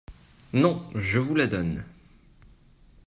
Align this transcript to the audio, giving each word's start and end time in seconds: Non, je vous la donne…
Non, 0.53 0.83
je 0.95 1.19
vous 1.19 1.35
la 1.35 1.45
donne… 1.45 1.85